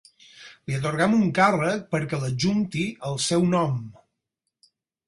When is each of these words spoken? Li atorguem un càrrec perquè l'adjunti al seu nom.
Li 0.69 0.77
atorguem 0.77 1.13
un 1.17 1.27
càrrec 1.39 1.85
perquè 1.93 2.23
l'adjunti 2.25 2.89
al 3.13 3.25
seu 3.31 3.47
nom. 3.55 3.81